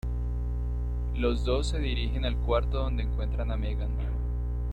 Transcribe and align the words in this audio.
Los 1.13 1.45
dos 1.45 1.67
se 1.67 1.77
dirigen 1.77 2.25
al 2.25 2.35
cuarto 2.35 2.79
donde 2.79 3.03
encuentran 3.03 3.51
a 3.51 3.55
Megan. 3.55 3.91